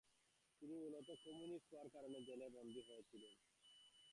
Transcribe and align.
তিনি 0.61 0.75
মূলত 0.83 1.09
কমিউনিস্ট 1.25 1.69
হওয়ার 1.71 1.89
কারণে 1.95 2.17
জেলে 2.27 2.47
বন্দী 2.55 2.81
হয়েছিলেন। 2.87 3.33